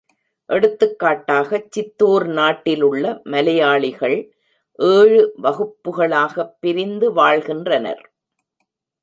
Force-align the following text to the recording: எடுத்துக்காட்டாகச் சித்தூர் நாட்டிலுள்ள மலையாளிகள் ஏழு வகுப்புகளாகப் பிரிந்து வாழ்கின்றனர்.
எடுத்துக்காட்டாகச் 0.49 1.67
சித்தூர் 1.69 2.25
நாட்டிலுள்ள 2.29 3.21
மலையாளிகள் 3.23 4.17
ஏழு 4.79 5.21
வகுப்புகளாகப் 5.43 6.53
பிரிந்து 6.59 7.13
வாழ்கின்றனர். 7.13 8.03